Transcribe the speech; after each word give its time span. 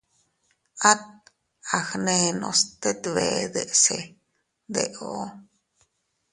At 0.91 1.01
agnenos 1.77 2.59
tet 2.81 3.01
bee 3.13 3.43
deʼese 3.53 3.99
ndeʼo. 4.69 5.07